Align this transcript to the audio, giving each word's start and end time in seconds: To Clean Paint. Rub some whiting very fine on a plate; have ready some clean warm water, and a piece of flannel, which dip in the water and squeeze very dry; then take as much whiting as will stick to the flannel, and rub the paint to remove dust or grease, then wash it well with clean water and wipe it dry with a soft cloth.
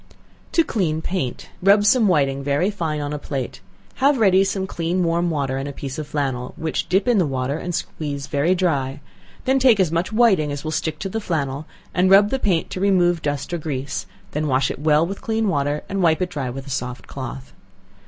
To 0.53 0.63
Clean 0.63 0.99
Paint. 1.03 1.49
Rub 1.61 1.85
some 1.85 2.07
whiting 2.07 2.43
very 2.43 2.71
fine 2.71 2.99
on 3.01 3.13
a 3.13 3.19
plate; 3.19 3.61
have 3.97 4.17
ready 4.17 4.43
some 4.43 4.65
clean 4.65 5.03
warm 5.03 5.29
water, 5.29 5.57
and 5.57 5.69
a 5.69 5.71
piece 5.71 5.99
of 5.99 6.07
flannel, 6.07 6.53
which 6.57 6.89
dip 6.89 7.07
in 7.07 7.19
the 7.19 7.25
water 7.27 7.55
and 7.59 7.75
squeeze 7.75 8.25
very 8.25 8.55
dry; 8.55 8.99
then 9.45 9.59
take 9.59 9.79
as 9.79 9.91
much 9.91 10.11
whiting 10.11 10.51
as 10.51 10.63
will 10.63 10.71
stick 10.71 10.97
to 10.97 11.09
the 11.09 11.21
flannel, 11.21 11.67
and 11.93 12.09
rub 12.09 12.31
the 12.31 12.39
paint 12.39 12.71
to 12.71 12.79
remove 12.79 13.21
dust 13.21 13.53
or 13.53 13.59
grease, 13.59 14.07
then 14.31 14.47
wash 14.47 14.71
it 14.71 14.79
well 14.79 15.05
with 15.05 15.21
clean 15.21 15.47
water 15.47 15.83
and 15.87 16.01
wipe 16.01 16.19
it 16.19 16.31
dry 16.31 16.49
with 16.49 16.65
a 16.65 16.71
soft 16.71 17.05
cloth. 17.05 17.53